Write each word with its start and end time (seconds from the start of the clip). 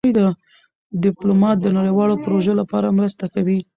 ډيپلومات 1.03 1.57
د 1.61 1.67
نړیوالو 1.77 2.21
پروژو 2.23 2.53
لپاره 2.61 2.95
مرسته 2.97 3.25
کوي. 3.33 3.59